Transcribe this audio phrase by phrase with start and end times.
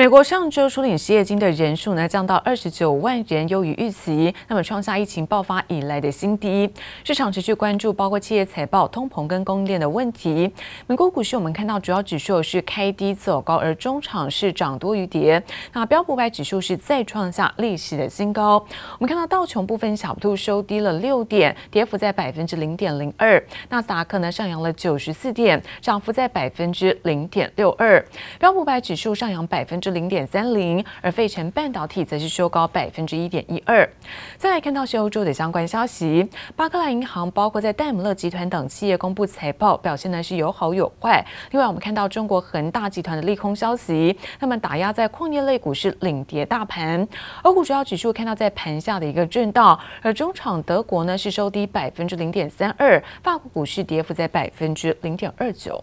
[0.00, 6.72] 美国上周初领失业金的人数呢降到二十九万人，优于预期，那么创下疫情爆发以来的新低。
[7.04, 10.50] 市场持续关注包括企业财报、通膨跟供应链的问题。
[10.86, 15.42] 美国股市我们看到主要指数是开低走高，而中场是涨多于跌。
[15.74, 18.54] 那标普百指数是再创下历史的新高。
[18.98, 23.38] 我们看到道琼部分小兔收低了六点，跌幅在百分之零点零二。
[23.68, 28.02] 纳斯达克呢上扬了九十四点，涨幅在百分之零点六二。
[28.38, 33.88] 标普百指数上扬百分之零点三零，而费城半导体则是收高百分之一点一二。
[34.36, 41.24] 再来看到是欧洲的相关消息，巴克莱银行包括在戴姆勒集团等企业公布财报，表现呢是有好有坏。
[41.50, 47.06] 另外，我们看到中国恒大集团的利空消息，那么打压在矿业类股市领跌大盘。
[47.42, 55.82] 欧股主要指数看到在盘下的一个震荡，而中场德国呢是收低百分之零点三二，法国股市跌幅在百分之零点二九。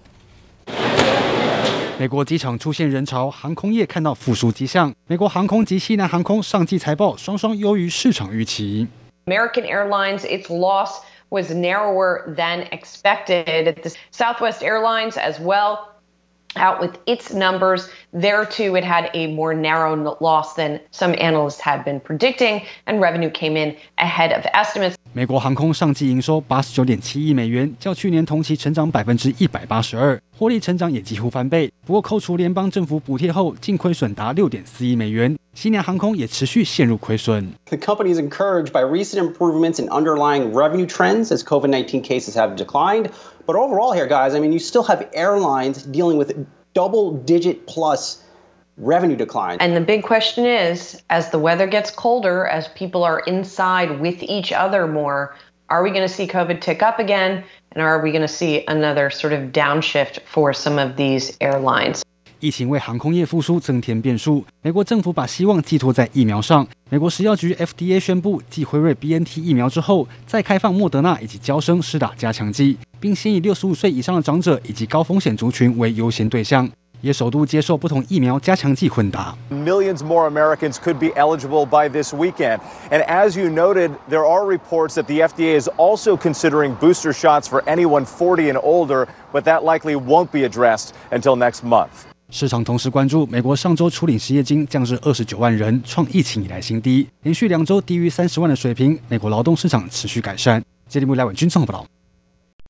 [1.98, 4.92] 美国机场出现人潮，航空业看到复苏迹象。
[5.06, 8.88] 美国航空及西南航空上季财报双双优于市场预期。
[9.26, 13.74] American Airlines, its loss was narrower than expected.
[13.82, 15.90] The Southwest Airlines as well
[16.56, 17.88] out with its numbers.
[18.12, 23.00] There too, it had a more narrow loss than some analysts had been predicting, and
[23.00, 24.95] revenue came in ahead of estimates.
[25.17, 31.73] 美国航空上季营收八十九点七亿美元，较去年同期成长百分之一百八十二，获利成长也几乎翻倍。
[31.87, 35.35] 不过扣除联邦政府补贴后，净亏损达六点四亿美元。
[35.55, 37.51] 西南航空也持续陷入亏损。
[37.65, 43.09] The company is encouraged by recent improvements in underlying revenue trends as COVID-19 cases have declined.
[43.47, 46.31] But overall here, guys, I mean, you still have airlines dealing with
[46.75, 48.17] double-digit plus
[48.76, 49.58] revenue decline.
[49.60, 54.22] And the big question is, as the weather gets colder, as people are inside with
[54.22, 55.34] each other more,
[55.68, 57.44] are we going to see COVID tick up again?
[57.74, 62.02] And are we going to see another sort of downshift for some of these airlines?
[62.40, 64.44] 疫情为航空业复苏增添变数。
[64.62, 66.66] 美国政府把希望寄托在疫苗上。
[66.90, 76.68] 美国食药局 FDA 宣布，继辉瑞 BNT 疫苗之后，再开放莫德纳以及娇生施打加强剂，并先以六十五岁以上的长者以及高风险族群为优先对象。
[77.01, 79.35] 也首度接受不同疫苗加强剂混打。
[79.51, 82.59] Millions more Americans could be eligible by this weekend.
[82.89, 87.47] And as you noted, there are reports that the FDA is also considering booster shots
[87.47, 91.89] for anyone 40 and older, but that likely won't be addressed until next month.
[92.29, 98.99] 市场同时关注美国上周处理失业金降至二十九万人，创疫情以来新低，连续两周低于三十万的水平。
[99.07, 100.61] 美国劳动市场持续改善。
[100.89, 101.85] 接力木来稳军综合报道。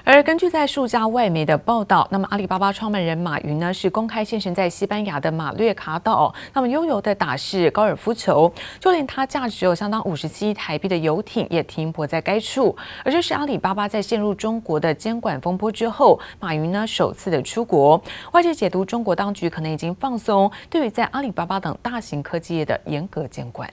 [0.09, 12.73] 而根据在数家外媒的报道，那么阿里巴巴创办人马云呢是公开现身在西班牙的马略卡岛，那么悠游的打是高尔夫球，就连他价值有相当五十七亿台币的游艇也停泊在该处。
[13.03, 18.01] 而这是阿里巴巴在陷入中国的监管风波之后，马云呢首次的出国。
[18.31, 23.69] 外界解读中国当局可能已经放松对于在阿里巴巴等大型科技业的严格监管。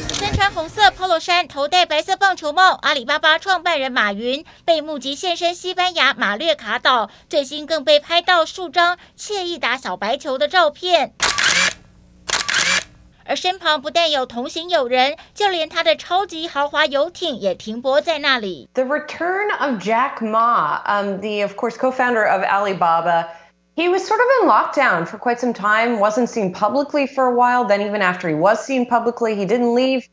[0.00, 11.12] 身穿红色 Polo 衫，头戴白色棒球帽，阿里巴巴创办人马云被目击现身西班牙马略卡岛，最新更被拍到数张惬意打小白球的照片。
[13.24, 18.70] 而身旁不但有同行友人，就连他的超级豪华游艇也停泊在那里。
[18.72, 23.28] The return of Jack Ma, um, the of course co-founder of Alibaba.
[23.74, 27.34] He was sort of in lockdown for quite some time, wasn't seen publicly for a
[27.34, 27.64] while.
[27.64, 30.08] Then even after he was seen publicly, he didn't leave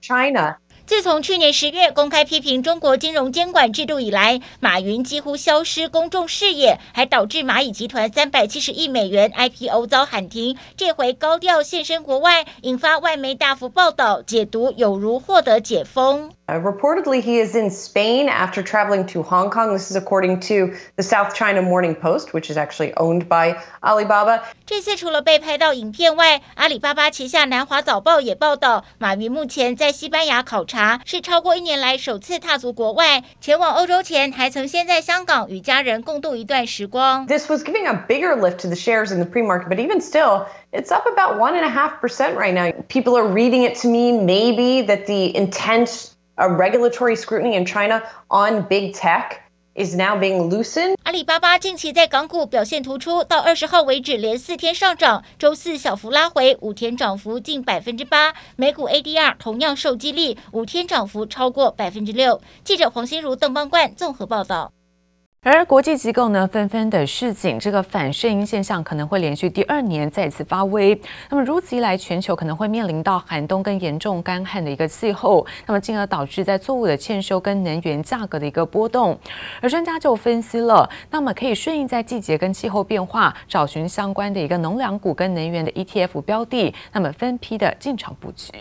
[0.00, 0.58] China.
[0.88, 10.56] 自从去年十月公开批评中国金融监管制度以来，马云几乎消失公众视野，还导致蚂蚁集团三百七十亿美元 IPO 遭喊停。
[10.78, 16.30] 这回高调现身国外，引发外媒大幅报道，解读有如获得解封。
[16.50, 19.76] Uh, reportedly, he is in Spain after traveling to Hong Kong.
[19.76, 24.40] This is according to the South China Morning Post, which is actually owned by Alibaba.
[24.64, 33.23] 这次除了被拍到影片外，阿里巴巴旗下南华早报也报道，马云目前在西班牙考察，是超过一年来首次踏足国外。
[33.41, 37.25] 前往欧洲前，还曾先在香港与家人共度一段时光。
[37.25, 40.93] This was giving a bigger lift to the shares in the pre-market, but even still, it's
[40.93, 42.71] up about one and a half percent right now.
[42.87, 48.01] People are reading it to mean maybe that the intense A regulatory scrutiny in China
[48.27, 49.43] on big tech
[49.78, 50.96] is now being loosened.
[51.04, 58.34] 阿里巴巴近期在港股表现突出，到二十号为止连四天上涨，周四小幅拉回，五天涨幅近百分之八。
[58.56, 62.40] 美股 ADR 同样受激励，五天涨幅超过百分之六。
[62.64, 64.72] 记者黄心如、邓邦冠综合报道。
[65.40, 71.00] 而国际机构呢，纷纷的示警，这个反圣婴现象可能会连续第二年再次发威。
[71.30, 79.18] 那么如此一来，全球可能会面临到寒冬跟严重干旱的一个气候，那么进而导致在作物的欠收跟能源价格的一个波动。
[79.62, 88.52] 而专家就分析了，那么可以顺应在季节跟气候变化，找寻相关的一个农粮股跟能源的 ETF 标的，那么分批的进场布局。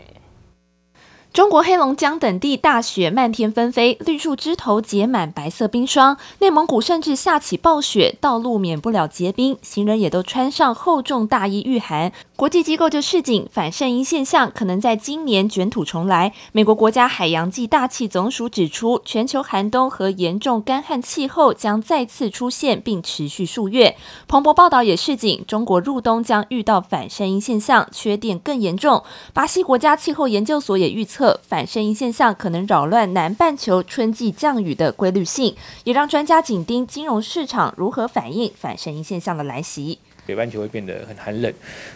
[1.37, 6.17] 中国黑龙江等地大雪漫天纷飞，绿树枝头结满白色冰霜。
[6.39, 12.11] 内蒙古甚至下起暴雪，道路免不了结冰，行人也都穿上厚重大衣御寒。
[12.35, 16.33] 国际机构就示警，反圣婴现象可能在今年卷土重来。
[16.53, 23.95] 美国国家海洋暨大气总署指出，全球寒冬和严重干旱气候将再次出现，并持续数月。
[24.27, 29.03] 彭博报道也示警，中国入冬将遇到反圣婴现象，缺电更严重。
[29.33, 31.26] 巴西国家气候研究所也预测。
[31.47, 39.97] 反圣婴现象可能扰乱南半球春季降雨的规律性，也让专家紧盯金融市场如何反应反圣婴现象的来袭。
[40.25, 41.53] 北半球会变得很寒冷，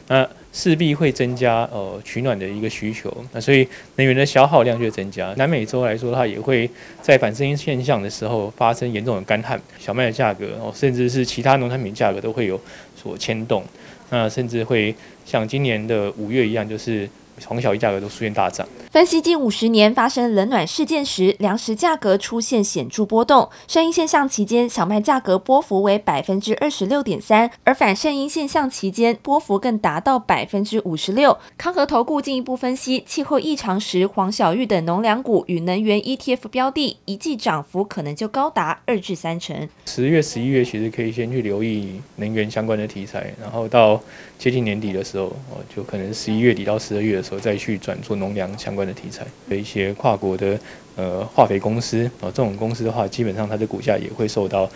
[0.07, 3.67] 那势必会增加呃取暖的一个需求，那所以
[3.97, 5.33] 能源的消耗量就会增加。
[5.35, 6.69] 南美洲来说，它也会
[7.01, 12.57] 在反圣婴现象的时候发生严重的干旱，小麦的价格哦，甚至是其他农产品价格都会有
[12.95, 13.65] 所牵动，
[14.09, 14.95] 那甚至会
[15.25, 17.09] 像今年的五月一样，就是。
[17.45, 18.67] 黄小玉价格都出现大涨。
[18.91, 23.49] 分析近五十年发生冷暖事件时，粮食价格出现显著波动。
[23.67, 31.37] 圣婴现象期间，小麦价格波幅为百分之二十六点三，而反圣婴现象期间，波幅更达到百分之五十六。
[31.57, 39.69] 康和投顾进一步分析，气候异常时，黄小玉等农粮股与能源 ETF 标的一季涨幅可能就高达二至三成。
[39.85, 44.01] 十月、十一月其实可以先去留意能源相关的题材，然后到
[44.41, 47.39] 接近年底的时候，哦，就可能十一月底到十二月的时候。
[47.39, 50.59] 再去转做农粮相关的题材的一些跨国的
[50.95, 54.67] 呃化肥公司啊，这种公司的话，基本上它的股价也会受到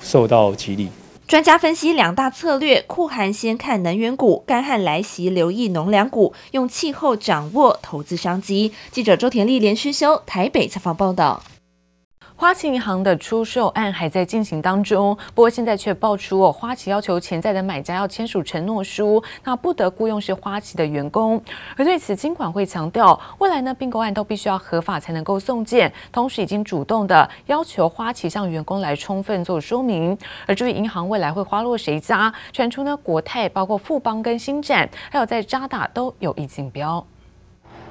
[0.00, 0.88] 受到激励。
[1.28, 8.72] 专家分析两大策略：酷寒先看能源股，干旱来袭留意农粮股，用气候掌握投资商机。
[8.90, 11.42] 记者周田丽连诗修台北采访报道。
[12.40, 21.38] 花旗银行的出售案还在进行当中，不过现在却爆出哦，花旗要求潜在的买家要签署承诺书，那不得雇佣是花旗的员工。
[21.76, 30.16] 而对此，金管会强调，未来呢并购案都必须要合法才能够送件，同时已经主动的要求花旗向员工来充分做说明。
[30.46, 37.06] 而至于银行未来会花落谁家，传出呢国泰、包括富邦跟新展，还有在渣打都有意竞标。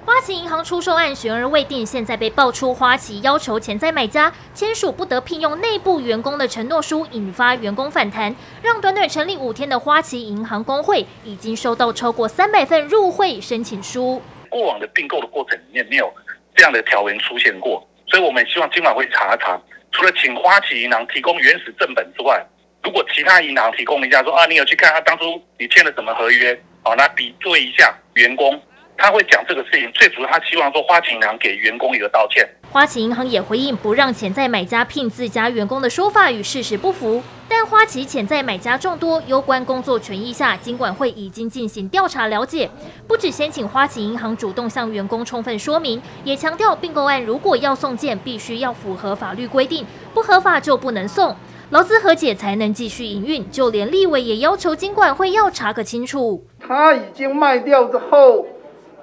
[0.06, 14.22] 花旗银行出售案悬而未定，现在被爆出花旗要求潜在买家签署不得聘用内部员工的承诺书，引发员工反弹，让短短成立五天的花旗银行工会已经收到超过三百份入会申请书。
[14.50, 16.12] 过往的并购的过程里面没有
[16.56, 19.62] 这样的条文出现过，所以我们希望今晚会查一查，
[19.92, 22.44] 除了请花旗银行提供原始正本之外，
[22.84, 28.60] 如果其他银行提供一下说啊，你有去看他当初你签了什么合约，好，那比对一下员工。
[29.00, 32.46] 他会讲这个事情，最主要他希望说花旗银行给员工一个道歉。
[32.70, 42.70] 花旗银行也回应不让潜在买家聘自家员工的说法与事实不符，但花旗潜在买家众多，攸关工作权益下，金管会已经进行调查了解，
[43.08, 51.36] 不止先请花旗银行主动向员工充分说明，也强调并购案如果要送件，必须要符合法律规定，不合法就不能送，
[51.70, 53.50] 劳资和解才能继续营运。
[53.50, 56.46] 就连立委也要求金管会要查个清楚。
[56.60, 58.46] 他已经卖掉之后。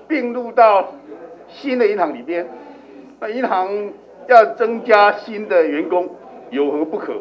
[0.09, 0.93] 并入到
[1.49, 2.47] 新的银行里边，
[3.21, 3.69] 那银行
[4.29, 6.09] 要增加新的员工
[6.51, 7.15] 有何不可？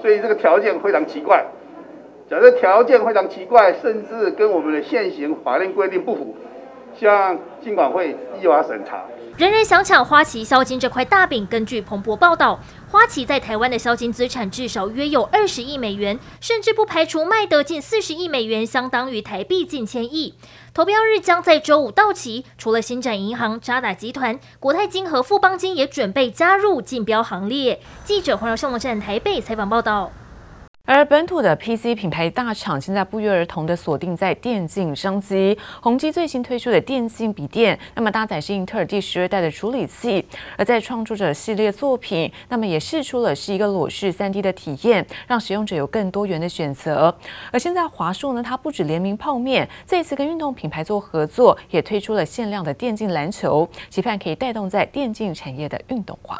[0.00, 1.44] 所以这个条件非常奇怪。
[2.28, 6.34] 假设条件非常奇怪，甚至跟我们的现行法令规定不符，
[6.94, 9.04] 希望金管会依法审查。
[9.36, 11.44] 人人想抢花旗销金这块大饼。
[11.50, 20.34] 根据彭博报道，花旗在台湾的销金资产至少约有二十亿美元，甚至不排除卖得近四十亿美元，相当于台币近千亿。
[20.72, 22.44] 投标日将在周五到期。
[22.56, 27.80] 除了新展银行、渣打集团、国泰金和富邦金也准备加入竞标行列。
[28.04, 30.12] 记者黄耀胜站台北采访报道。
[30.86, 40.22] 而本土的 PC 品牌大厂现在不约而同的锁定在电竞商机，宏碁最新推出的电竞笔电，那么搭载是英特尔第十二代的处理器，
[40.58, 47.16] 而在创作者系列作品，那么也试出了是一个裸视 3D 的体验，让使用者有更多元的选择。
[47.50, 56.38] 而现在华硕呢，它不止联名泡面，这次跟运动品牌做合作，也推出了限量的电竞篮球，期盼可以带动在电竞产业的运动化。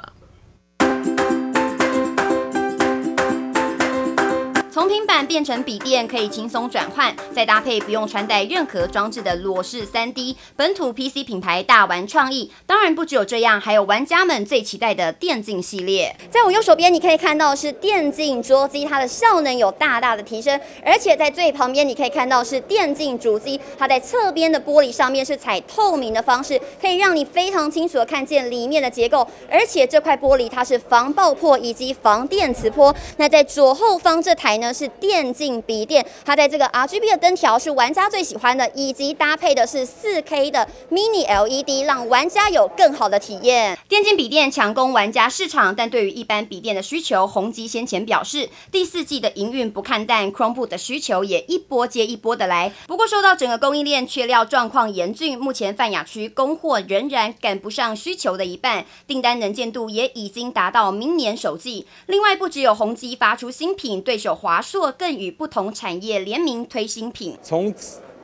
[4.75, 12.51] 从平板变成笔电可以轻松转换，再搭配不用穿戴任何装置的裸式 3D 本土 PC 品牌大玩创意。
[12.67, 16.13] 当然不只有这样，还有玩家们最期待的电竞系列。
[16.29, 32.93] 在我右手边，你可以看到是电竞桌机，它的效能有大大的提升，而且在最旁边你可以看到是电竞主机，它在侧边的玻璃上面是采透明的方式，可以让你非常清楚的看见里面的结构，而且这块玻璃它是防爆破以及防电磁波。
[33.19, 43.79] 那在左后方这台是电竞笔电，它在这个 RGB 的灯条是玩家最喜欢的，以及搭配的是 4K 的 Mini LED，让玩家有更好的体验。
[43.89, 52.73] 电竞笔电强攻玩家市场，但对于一般笔电的需求，宏基先前表示，第四季的营运不看淡，Chromebook 的需求也一波接一波的来。
[52.87, 61.87] 不过受到整个供应链缺料状况严峻，目前泛亚区供货仍然赶不上需求的一半，订单能见度也已经达到明年首季。
[62.07, 67.37] 另外，不只有宏基发出新品，对手华华硕更与不同产业联名推新品。
[67.43, 67.75] 从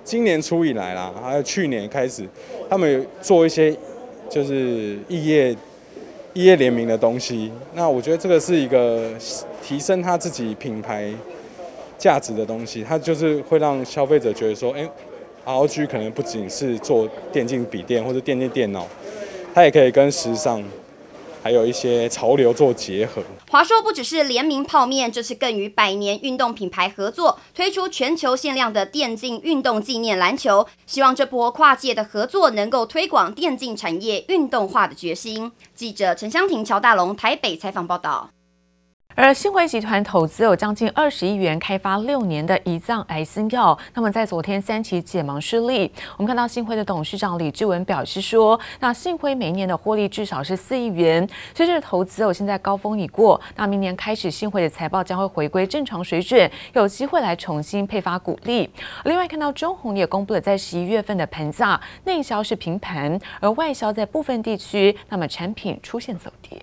[0.04, 2.24] 今年初以来啦，还有去年开始，
[2.68, 3.76] 他们有做一些
[4.30, 5.50] 就是异业
[6.32, 7.50] 异业联名的东西。
[7.74, 9.10] 那我觉得这个是一个
[9.60, 11.12] 提升他自己品牌
[11.98, 14.88] 价值的东西，它就是会让消费者觉得说，哎
[15.44, 18.86] ，ROG 可能不仅是做电竞笔电或者电竞电脑，
[19.52, 20.62] 它也可以跟时尚。
[21.42, 23.22] 还有一些潮流做结合。
[23.50, 30.68] 华硕不只是联名泡面，这次更与百年运动品牌合作，推出全球限量的电竞运动纪念篮球。
[30.86, 35.50] 希望这波跨界的合作能够推广电竞产业运动化的决心。
[35.74, 38.30] 记者陈湘婷、乔大龙台北采访报道。
[39.16, 45.92] 而信辉集团投资有将近二十亿元开发六年的胰脏癌新药，那么在昨天三期解盲失利。
[46.16, 58.70] 我们看到信辉的董事长李志文表示说，那信辉每年的获利至少是四亿元，所以这个投资哦现在高峰已过，那明年开始信辉的财报将会回归正常水准，有机会来重新配发股利。
[59.04, 66.58] 另外看到中鸿也公布了在十一月份的盘价，内销是平盘，而外销在部分地区，那么产品出现走跌。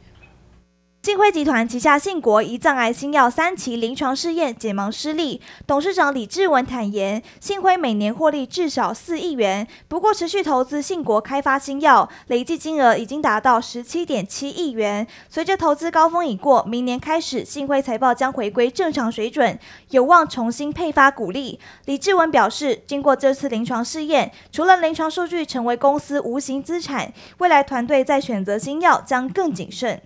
[1.08, 15.08] 信辉集团旗下信国胰脏癌新药三期临床试验解盲失利，董事长李志文坦言，信辉每年获利至少四亿元，不过持续投资信国开发新药，累计金额已经达到十七点七亿元。
[15.30, 19.58] 随着投资高峰已过，明年开始信辉财报将回归正常水准，
[19.92, 21.58] 有望重新配发股利。
[21.86, 30.02] 李志文表示，经过这次临床试验，除了临床数据成为公司无形资产，未来团队在选择新药将更谨慎。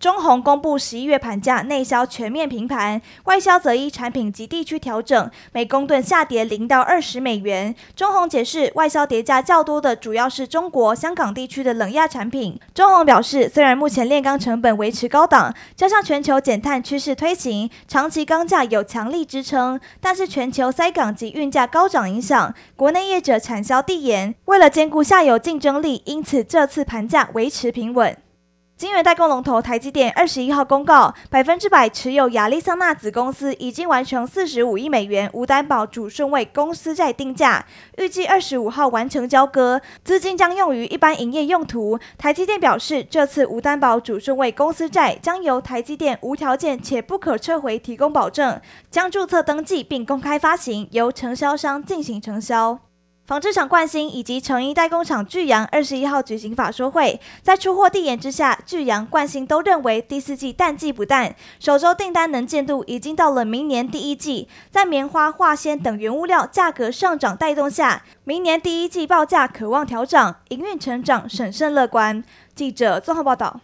[0.00, 7.74] 中鸿公布十一月盘价，内销全面平盘，外销则依产品及地区调整，每公吨下跌零到二十美元。
[7.94, 12.58] 中鸿解释，外销跌价较多的主要是中国香港地区的冷压产品。
[12.72, 28.16] 中鸿表示，虽然目前炼钢成本维持高档，加上全球减碳趋势推行，长期钢价有强力支撑，但是全球塞港及运价高涨影响，国内业者产销递延，为了兼顾下游竞争力，因此这次盘价维持平稳。
[28.80, 37.66] 晶圆代工龙头台积电二十一号公告，百分之百持有亚利桑那子公司已经完成四十五亿美元无担保主顺位公司债定价，
[37.98, 41.98] 预计二十五号完成交割，资金将用于一般营业用途。
[42.16, 48.58] 台积电表示，这次无担保主顺位公司债将由台积电无条件且不可撤回提供保证，
[48.90, 52.78] 将注册登记并公开发行，由承销商进行承销。
[53.30, 64.48] 纺织厂冠星以及成衣代工厂聚阳二十一号举行法说会，在出货递延之下，聚阳、冠星都认为第四季淡季不淡，首周订单能见度已经到了明年第一季。
[64.72, 72.24] 在棉花、化纤等原物料价格上涨带动下，明年第一季报价可望调涨，营运成长审慎乐观。
[72.56, 73.60] 记者综合报道。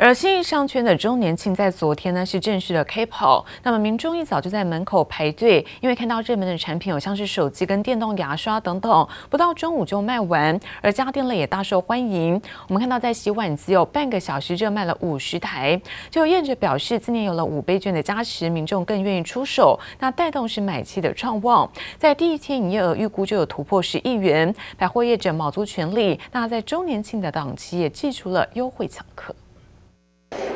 [0.00, 10.58] 而新义商圈的周年庆在昨天呢是正式的开跑，那么民众一早就在门口排队，因为看到热门的产品有像是手机跟电动牙刷等等，不到中午就卖完。
[10.80, 29.34] 而家电类也大受欢迎，我们看到在洗碗机有半个小时热卖了五十台，就有业者表示，今年有了五倍券的加持，民众更愿意出手，那带动是买气的创旺，在第一天营业额预估就有突破十亿元，百货业者卯足全力，那在周年庆的档期也祭出了优惠抢客。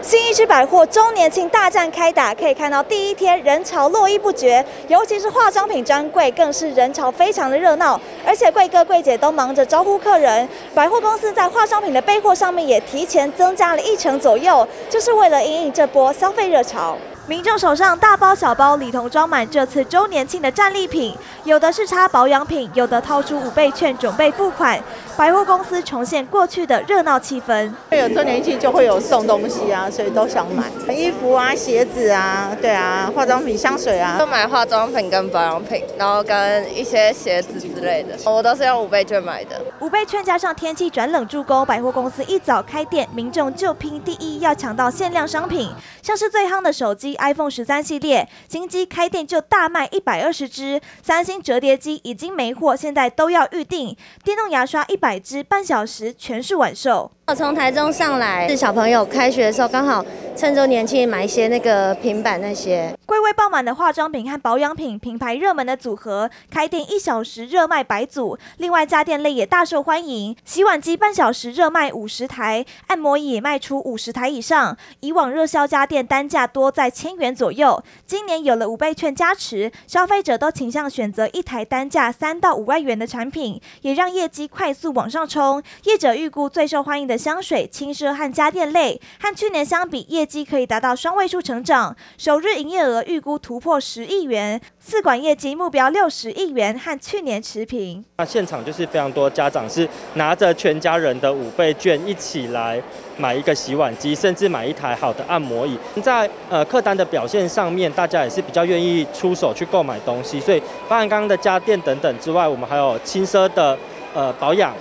[0.03, 10.49] 信义之百货周年庆大战开打，可以看到第一天人潮络绎不绝，尤其是化妆品专柜更是人潮非常的热闹，而且柜哥柜姐都忙着招呼客人。
[10.75, 16.97] 百货公司在化妆品的备货上面也提前增加了一成左右，就是为了应应这波消费热潮。
[17.29, 24.81] 民众手上大包小包，里头装满这次周年庆的战利品，有的是插保养品，有的掏出五倍券准备付款。
[25.17, 27.71] 百货公司重现过去的热闹气氛。
[27.91, 39.61] 会有周年庆就会有送东西啊，所以都想买衣服啊、鞋子啊，对啊，化妆品、香水啊，都买化妆品跟保养品，然后跟一些鞋子之类的，我都是用五倍券买的。
[39.79, 45.71] 五倍券加上天气转冷助攻，百货公司一早开店，民众就拼第一，要抢到限量商品，
[46.03, 47.12] 像是最夯的手机。
[47.17, 53.97] iPhone 十三系列新机开店就大卖一百二十支，三星折叠机已经没货，现在都要预定。
[54.25, 57.11] 电动牙刷一百支，半小时全是晚售。
[57.27, 60.05] 我从台中上来，是小朋友开学的时候，刚好
[60.37, 62.93] 趁周年庆买一些那个平板那些。
[63.07, 68.37] 柜位爆满的化妆品和保养品，品牌热门的组合，开店一小时热卖百组。
[68.59, 74.77] 另外家电类也大受欢迎，洗碗机半小时热卖五十台，按摩椅也卖出五十台以上。
[75.01, 85.63] 以往热销家电单价多在千元左右，今年有了五倍券加持，消费者都倾向选择一台单价三到五万元的产品，也让业绩快速往上冲。
[85.85, 87.13] 业者预估最受欢迎的。
[87.23, 91.95] 香水、轻奢和家电类，和去年相比，业业绩可以达到双位数成长。
[92.17, 98.05] 首日营业额预估突破十亿元，四管业绩目标六十亿元，和去年持平。
[98.19, 102.81] 那现场就是非常多家长是拿着全家人的五倍券一起来
[103.17, 105.77] 买一个洗碗机，甚至买一台好的按摩椅。
[106.01, 110.39] 在呃客单的表现上面，大家也是比较愿意出手去购买东西。
[110.39, 113.77] 所以，包含刚刚的家电等等之外，我们还有轻奢的
[114.15, 114.73] 呃保养。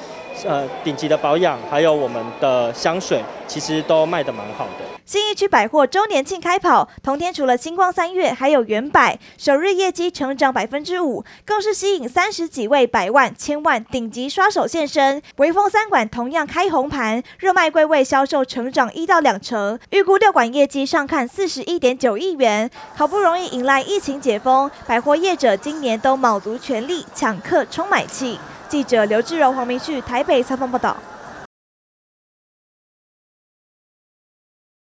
[0.44, 4.86] 呃，顶级的保养，还有我们的香水，其实都卖得蛮好的。
[5.06, 15.22] 新义区百货周年庆开跑，同天除了星光三月，还有原百首日业绩成长百分之五，更是吸引三十几位百万、千万顶级刷手现身。
[15.38, 22.70] 微风三馆同样开红盘，热卖柜位销售成长一到两成，预估六馆业绩上看四十一点九亿元。
[22.96, 28.40] 好不容易迎来疫情解封，百货业者今年都卯足全力抢客、冲买气。
[28.72, 30.96] 记者刘志荣、黄明旭台北采访报道。